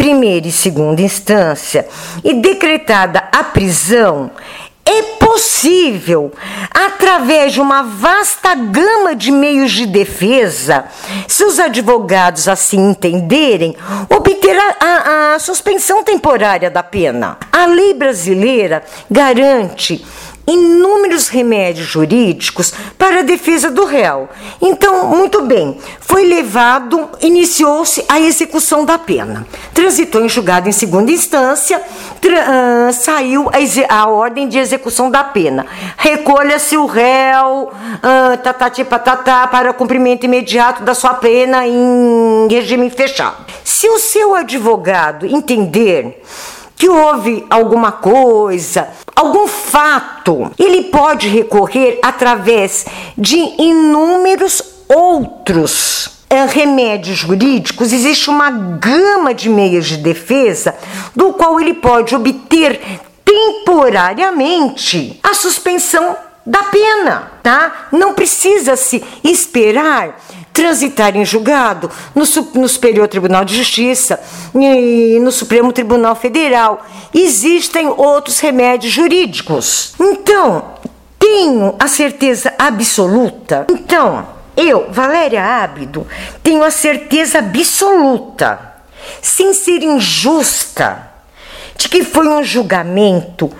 primeira 0.00 0.48
e 0.48 0.52
segunda 0.52 1.02
instância, 1.02 1.86
e 2.24 2.32
decretada 2.32 3.28
a 3.30 3.44
prisão, 3.44 4.30
é 4.82 5.02
possível, 5.02 6.32
através 6.70 7.52
de 7.52 7.60
uma 7.60 7.82
vasta 7.82 8.54
gama 8.54 9.14
de 9.14 9.30
meios 9.30 9.70
de 9.70 9.84
defesa, 9.84 10.86
se 11.28 11.44
os 11.44 11.60
advogados 11.60 12.48
assim 12.48 12.88
entenderem, 12.88 13.76
obter 14.08 14.56
a, 14.58 14.76
a, 14.80 15.34
a 15.34 15.38
suspensão 15.38 16.02
temporária 16.02 16.70
da 16.70 16.82
pena. 16.82 17.36
A 17.52 17.66
lei 17.66 17.92
brasileira 17.92 18.82
garante 19.10 20.02
inúmeros 20.50 21.28
remédios 21.28 21.86
jurídicos 21.86 22.72
para 22.98 23.20
a 23.20 23.22
defesa 23.22 23.70
do 23.70 23.84
réu. 23.84 24.28
Então, 24.60 25.06
muito 25.06 25.42
bem, 25.42 25.78
foi 26.00 26.24
levado, 26.24 27.08
iniciou-se 27.20 28.04
a 28.08 28.20
execução 28.20 28.84
da 28.84 28.98
pena. 28.98 29.46
Transitou 29.72 30.24
em 30.24 30.28
julgado 30.28 30.68
em 30.68 30.72
segunda 30.72 31.12
instância, 31.12 31.78
uh, 31.78 32.92
saiu 32.92 33.48
a, 33.48 33.94
a, 33.94 34.06
ordem 34.06 34.48
de 34.48 34.58
execução 34.58 35.10
da 35.10 35.24
pena. 35.24 35.66
Recolha-se 35.96 36.76
o 36.76 36.86
réu, 36.86 37.70
uh, 37.72 38.36
tatati 38.42 38.84
patatá, 38.84 39.46
para 39.46 39.72
cumprimento 39.72 40.24
imediato 40.24 40.82
da 40.82 40.94
sua 40.94 41.14
pena 41.14 41.66
em 41.66 42.48
regime 42.50 42.90
fechado. 42.90 43.46
Se 43.64 43.88
o 43.88 43.98
seu 43.98 44.34
advogado 44.34 45.26
entender 45.26 46.22
que 46.80 46.88
houve 46.88 47.44
alguma 47.50 47.92
coisa, 47.92 48.88
algum 49.14 49.46
fato, 49.46 50.50
ele 50.58 50.84
pode 50.84 51.28
recorrer 51.28 51.98
através 52.02 52.86
de 53.18 53.36
inúmeros 53.36 54.62
outros 54.88 56.24
eh, 56.30 56.46
remédios 56.46 57.18
jurídicos, 57.18 57.92
existe 57.92 58.30
uma 58.30 58.50
gama 58.50 59.34
de 59.34 59.50
meios 59.50 59.88
de 59.88 59.98
defesa 59.98 60.74
do 61.14 61.34
qual 61.34 61.60
ele 61.60 61.74
pode 61.74 62.16
obter 62.16 62.80
temporariamente 63.26 65.20
a 65.22 65.34
suspensão 65.34 66.16
da 66.46 66.62
pena, 66.62 67.30
tá? 67.42 67.88
Não 67.92 68.14
precisa 68.14 68.74
se 68.74 69.04
esperar 69.22 70.18
transitar 70.52 71.16
em 71.16 71.24
julgado 71.24 71.90
no, 72.14 72.24
no 72.54 72.68
Superior 72.68 73.08
Tribunal 73.08 73.44
de 73.44 73.56
Justiça 73.56 74.20
e 74.54 75.18
no 75.20 75.32
Supremo 75.32 75.72
Tribunal 75.72 76.14
Federal. 76.14 76.84
Existem 77.14 77.88
outros 77.88 78.38
remédios 78.38 78.92
jurídicos. 78.92 79.94
Então, 79.98 80.74
tenho 81.18 81.74
a 81.78 81.86
certeza 81.86 82.52
absoluta. 82.58 83.66
Então, 83.70 84.26
eu, 84.56 84.88
Valéria 84.90 85.62
Ábido, 85.62 86.06
tenho 86.42 86.62
a 86.62 86.70
certeza 86.70 87.38
absoluta, 87.38 88.74
sem 89.22 89.54
ser 89.54 89.82
injusta, 89.82 91.08
de 91.76 91.88
que 91.88 92.04
foi 92.04 92.28
um 92.28 92.42
julgamento 92.42 93.50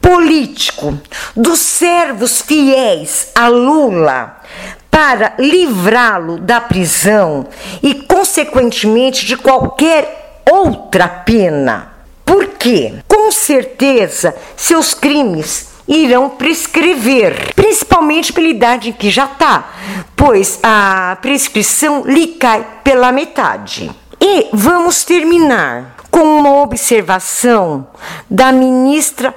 político 0.00 0.98
dos 1.34 1.60
servos 1.60 2.42
fiéis 2.42 3.28
a 3.34 3.48
Lula 3.48 4.36
para 4.94 5.34
livrá-lo 5.40 6.38
da 6.38 6.60
prisão 6.60 7.48
e, 7.82 7.94
consequentemente, 7.94 9.26
de 9.26 9.36
qualquer 9.36 10.40
outra 10.48 11.08
pena. 11.08 11.92
Por 12.24 12.46
quê? 12.50 12.94
Com 13.08 13.32
certeza, 13.32 14.36
seus 14.54 14.94
crimes 14.94 15.70
irão 15.88 16.30
prescrever, 16.30 17.52
principalmente 17.56 18.32
pela 18.32 18.46
idade 18.46 18.90
em 18.90 18.92
que 18.92 19.10
já 19.10 19.24
está, 19.24 19.68
pois 20.14 20.60
a 20.62 21.18
prescrição 21.20 22.04
lhe 22.06 22.28
cai 22.28 22.64
pela 22.84 23.10
metade. 23.10 23.90
E 24.20 24.48
vamos 24.52 25.02
terminar 25.02 25.96
com 26.08 26.22
uma 26.38 26.62
observação 26.62 27.88
da 28.30 28.52
ministra 28.52 29.34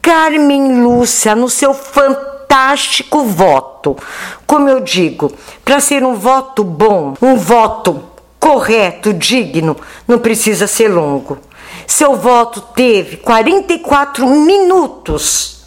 Carmen 0.00 0.80
Lúcia 0.84 1.34
no 1.34 1.50
seu 1.50 1.74
fantástico 1.74 2.29
fantástico 2.50 3.24
voto. 3.24 3.96
Como 4.44 4.68
eu 4.68 4.80
digo, 4.80 5.32
para 5.64 5.78
ser 5.78 6.02
um 6.02 6.16
voto 6.16 6.64
bom, 6.64 7.14
um 7.22 7.36
voto 7.36 8.02
correto, 8.40 9.14
digno, 9.14 9.76
não 10.08 10.18
precisa 10.18 10.66
ser 10.66 10.88
longo. 10.88 11.38
Seu 11.86 12.16
voto 12.16 12.60
teve 12.74 13.18
44 13.18 14.26
minutos 14.26 15.62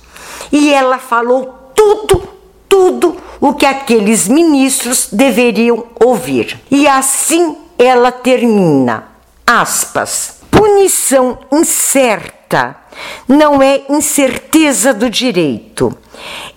e 0.51 0.73
ela 0.73 0.97
falou 0.97 1.71
tudo, 1.73 2.27
tudo 2.67 3.15
o 3.39 3.53
que 3.53 3.65
aqueles 3.65 4.27
ministros 4.27 5.07
deveriam 5.09 5.85
ouvir. 6.03 6.59
E 6.69 6.85
assim 6.85 7.55
ela 7.77 8.11
termina. 8.11 9.05
Aspas. 9.47 10.41
Punição 10.51 11.39
incerta 11.51 12.75
não 13.27 13.61
é 13.61 13.81
incerteza 13.89 14.93
do 14.93 15.09
direito, 15.09 15.95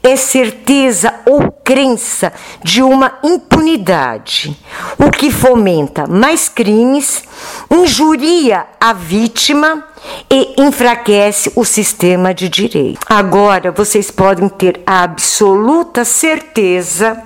é 0.03 0.17
certeza 0.17 1.13
ou 1.27 1.51
crença 1.51 2.33
de 2.63 2.83
uma 2.83 3.19
impunidade, 3.23 4.57
o 4.99 5.11
que 5.11 5.31
fomenta 5.31 6.07
mais 6.07 6.49
crimes, 6.49 7.25
injuria 7.71 8.67
a 8.81 8.93
vítima 8.93 9.85
e 10.31 10.55
enfraquece 10.59 11.51
o 11.57 11.65
sistema 11.65 12.33
de 12.33 12.49
direito. 12.49 13.01
Agora 13.09 13.73
vocês 13.73 14.11
podem 14.11 14.49
ter 14.49 14.81
a 14.87 15.03
absoluta 15.03 16.05
certeza 16.05 17.21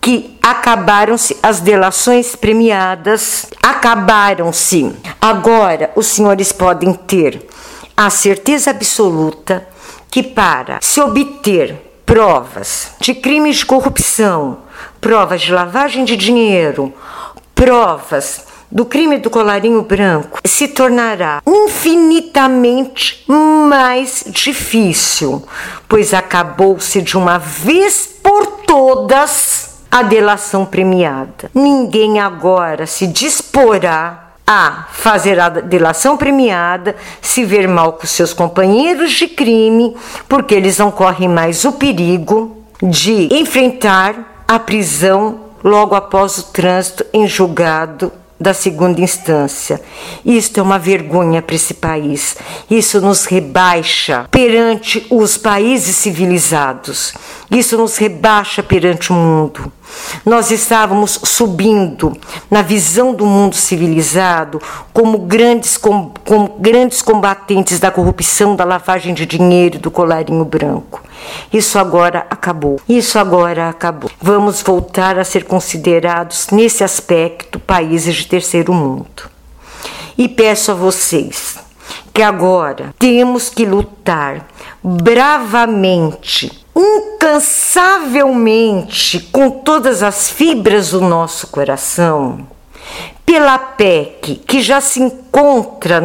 que 0.00 0.38
acabaram-se 0.42 1.36
as 1.42 1.60
delações 1.60 2.34
premiadas, 2.34 3.46
acabaram-se. 3.62 4.90
Agora 5.20 5.90
os 5.94 6.06
senhores 6.06 6.52
podem 6.52 6.94
ter 6.94 7.46
a 8.00 8.08
certeza 8.08 8.70
absoluta 8.70 9.68
que 10.10 10.22
para 10.22 10.78
se 10.80 10.98
obter 11.02 11.76
provas 12.06 12.92
de 12.98 13.12
crimes 13.14 13.58
de 13.58 13.66
corrupção, 13.66 14.60
provas 15.02 15.42
de 15.42 15.52
lavagem 15.52 16.06
de 16.06 16.16
dinheiro, 16.16 16.94
provas 17.54 18.46
do 18.70 18.86
crime 18.86 19.18
do 19.18 19.28
colarinho 19.28 19.82
branco 19.82 20.38
se 20.46 20.66
tornará 20.68 21.42
infinitamente 21.46 23.22
mais 23.28 24.24
difícil, 24.28 25.46
pois 25.86 26.14
acabou-se 26.14 27.02
de 27.02 27.18
uma 27.18 27.36
vez 27.36 28.06
por 28.06 28.46
todas 28.66 29.82
a 29.90 30.02
delação 30.02 30.64
premiada. 30.64 31.50
Ninguém 31.54 32.18
agora 32.18 32.86
se 32.86 33.06
disporá 33.06 34.29
a 34.52 34.88
fazer 34.90 35.38
a 35.38 35.48
delação 35.48 36.16
premiada, 36.16 36.96
se 37.22 37.44
ver 37.44 37.68
mal 37.68 37.92
com 37.92 38.04
seus 38.04 38.32
companheiros 38.32 39.12
de 39.12 39.28
crime, 39.28 39.96
porque 40.28 40.56
eles 40.56 40.76
não 40.76 40.90
correm 40.90 41.28
mais 41.28 41.64
o 41.64 41.70
perigo 41.70 42.64
de 42.82 43.32
enfrentar 43.32 44.42
a 44.48 44.58
prisão 44.58 45.38
logo 45.62 45.94
após 45.94 46.36
o 46.38 46.42
trânsito 46.46 47.06
em 47.12 47.28
julgado 47.28 48.10
da 48.40 48.54
segunda 48.54 49.00
instância. 49.02 49.80
Isto 50.24 50.60
é 50.60 50.62
uma 50.62 50.78
vergonha 50.78 51.42
para 51.42 51.54
esse 51.54 51.74
país. 51.74 52.36
Isso 52.70 53.00
nos 53.00 53.26
rebaixa 53.26 54.26
perante 54.30 55.06
os 55.10 55.36
países 55.36 55.96
civilizados. 55.96 57.12
Isso 57.50 57.76
nos 57.76 57.98
rebaixa 57.98 58.62
perante 58.62 59.12
o 59.12 59.14
mundo. 59.14 59.70
Nós 60.24 60.50
estávamos 60.50 61.20
subindo 61.24 62.16
na 62.50 62.62
visão 62.62 63.12
do 63.12 63.26
mundo 63.26 63.56
civilizado 63.56 64.60
como 64.92 65.18
grandes, 65.18 65.76
como, 65.76 66.14
grandes 66.58 67.02
combatentes 67.02 67.78
da 67.78 67.90
corrupção, 67.90 68.56
da 68.56 68.64
lavagem 68.64 69.12
de 69.12 69.26
dinheiro 69.26 69.76
e 69.76 69.80
do 69.80 69.90
colarinho 69.90 70.44
branco. 70.44 71.02
Isso 71.52 71.78
agora 71.78 72.26
acabou. 72.30 72.80
Isso 72.88 73.18
agora 73.18 73.68
acabou. 73.68 74.10
Vamos 74.20 74.62
voltar 74.62 75.18
a 75.18 75.24
ser 75.24 75.44
considerados, 75.44 76.48
nesse 76.50 76.82
aspecto, 76.84 77.58
países 77.58 78.14
de 78.16 78.26
terceiro 78.26 78.72
mundo. 78.72 79.28
E 80.16 80.28
peço 80.28 80.70
a 80.72 80.74
vocês 80.74 81.58
que 82.12 82.22
agora 82.22 82.94
temos 82.98 83.48
que 83.48 83.64
lutar 83.64 84.46
bravamente 84.82 86.66
incansavelmente 86.76 89.20
com 89.32 89.50
todas 89.50 90.02
as 90.02 90.28
fibras 90.30 90.90
do 90.90 91.00
nosso 91.00 91.46
coração 91.48 92.46
pela 93.30 93.60
PEC 93.60 94.42
que 94.44 94.60
já 94.60 94.80
se 94.80 95.00
encontra 95.00 96.02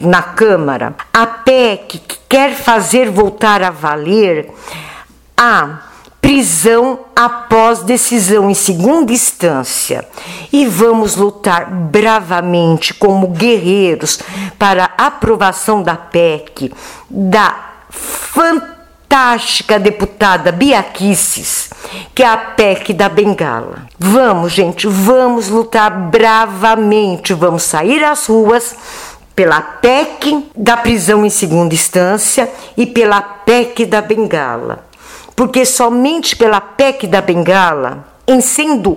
na 0.00 0.22
Câmara, 0.22 0.94
a 1.12 1.26
PEC 1.26 1.98
que 1.98 2.18
quer 2.26 2.54
fazer 2.54 3.10
voltar 3.10 3.62
a 3.62 3.68
valer 3.68 4.50
a 5.36 5.80
prisão 6.22 7.00
após 7.14 7.82
decisão 7.82 8.50
em 8.50 8.54
segunda 8.54 9.12
instância. 9.12 10.08
E 10.50 10.64
vamos 10.64 11.16
lutar 11.16 11.70
bravamente 11.70 12.94
como 12.94 13.28
guerreiros 13.28 14.18
para 14.58 14.90
a 14.96 15.08
aprovação 15.08 15.82
da 15.82 15.96
PEC, 15.96 16.72
da 17.10 17.54
fantástica 17.90 18.81
fantástica 19.12 19.78
deputada 19.78 20.50
Biaquices, 20.50 21.68
que 22.14 22.22
é 22.22 22.26
a 22.26 22.38
PEC 22.38 22.94
da 22.94 23.10
Bengala. 23.10 23.86
Vamos, 23.98 24.52
gente, 24.52 24.86
vamos 24.86 25.50
lutar 25.50 25.90
bravamente, 26.08 27.34
vamos 27.34 27.62
sair 27.62 28.02
às 28.02 28.24
ruas 28.24 28.74
pela 29.36 29.60
PEC 29.60 30.46
da 30.56 30.78
prisão 30.78 31.26
em 31.26 31.28
segunda 31.28 31.74
instância 31.74 32.50
e 32.74 32.86
pela 32.86 33.20
PEC 33.20 33.84
da 33.84 34.00
Bengala. 34.00 34.86
Porque 35.36 35.66
somente 35.66 36.34
pela 36.34 36.62
PEC 36.62 37.06
da 37.06 37.20
Bengala, 37.20 38.08
em 38.26 38.40
sendo 38.40 38.96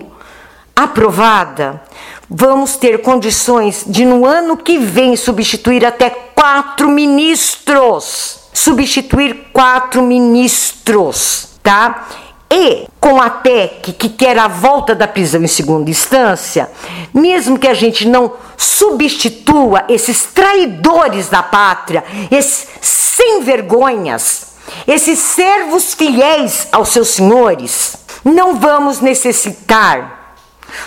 aprovada, 0.73 1.81
vamos 2.29 2.77
ter 2.77 3.01
condições 3.01 3.83
de 3.85 4.05
no 4.05 4.25
ano 4.25 4.55
que 4.55 4.77
vem 4.77 5.17
substituir 5.17 5.85
até 5.85 6.09
quatro 6.09 6.87
ministros 6.87 8.44
substituir 8.55 9.49
quatro 9.51 10.01
ministros, 10.01 11.49
tá? 11.61 12.07
E 12.49 12.87
com 13.01 13.21
a 13.21 13.29
PEC, 13.29 13.91
que 13.93 14.07
quer 14.07 14.37
a 14.39 14.47
volta 14.47 14.95
da 14.95 15.07
prisão 15.07 15.43
em 15.43 15.47
segunda 15.47 15.89
instância, 15.89 16.71
mesmo 17.13 17.59
que 17.59 17.67
a 17.67 17.73
gente 17.73 18.07
não 18.07 18.33
substitua 18.55 19.83
esses 19.89 20.23
traidores 20.23 21.27
da 21.27 21.43
pátria, 21.43 22.03
esses 22.31 22.67
sem 22.81 23.43
vergonhas, 23.43 24.55
esses 24.87 25.19
servos 25.19 25.93
fiéis 25.93 26.69
aos 26.71 26.89
seus 26.89 27.09
senhores, 27.09 27.97
não 28.23 28.55
vamos 28.55 29.01
necessitar 29.01 30.37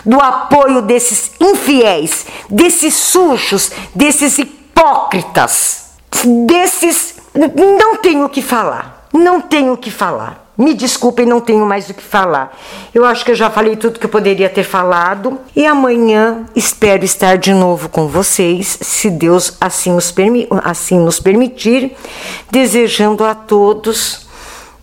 do 0.04 0.18
apoio 0.20 0.81
desses 0.81 1.33
infiéis, 1.38 2.24
desses 2.48 2.94
sujos, 2.94 3.70
desses 3.94 4.38
hipócritas, 4.38 5.90
desses 6.46 7.17
não 7.79 7.96
tenho 7.96 8.24
o 8.24 8.29
que 8.29 8.42
falar. 8.42 9.09
Não 9.12 9.40
tenho 9.40 9.72
o 9.72 9.77
que 9.77 9.90
falar. 9.90 10.48
Me 10.57 10.74
desculpem, 10.74 11.24
não 11.24 11.40
tenho 11.40 11.64
mais 11.64 11.88
o 11.88 11.94
que 11.94 12.03
falar. 12.03 12.59
Eu 12.92 13.05
acho 13.05 13.24
que 13.24 13.31
eu 13.31 13.37
já 13.37 13.48
falei 13.48 13.77
tudo 13.77 14.01
que 14.01 14.07
eu 14.07 14.11
poderia 14.11 14.48
ter 14.48 14.64
falado. 14.64 15.38
E 15.55 15.64
amanhã 15.64 16.46
espero 16.55 17.05
estar 17.05 17.38
de 17.38 17.55
novo 17.55 17.88
com 17.88 18.09
vocês, 18.09 18.77
se 18.81 19.09
Deus 19.09 19.57
assim 19.61 19.92
nos, 19.92 20.12
assim 20.64 20.98
nos 20.98 21.20
permitir. 21.20 21.96
Desejando 22.51 23.24
a 23.24 23.37
todos 23.37 24.27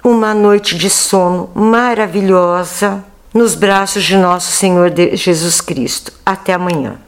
uma 0.02 0.34
noite 0.34 0.78
de 0.78 0.90
sono 0.90 1.50
maravilhosa 1.54 3.04
nos 3.34 3.54
braços 3.54 4.04
de 4.04 4.16
nosso 4.16 4.54
Senhor 4.54 4.94
Jesus 5.14 5.60
Cristo. 5.60 6.14
Até 6.26 6.54
amanhã. 6.54 6.96